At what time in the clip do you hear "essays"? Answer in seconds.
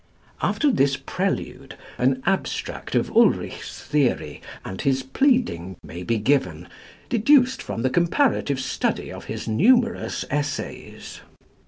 10.31-11.21